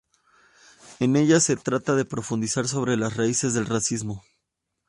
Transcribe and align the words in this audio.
En 0.99 1.15
ella 1.15 1.39
se 1.39 1.55
trata 1.57 1.93
de 1.93 2.05
profundizar 2.05 2.67
sobre 2.67 2.97
las 2.97 3.15
raíces 3.17 3.53
del 3.53 3.67
racismo. 3.67 4.23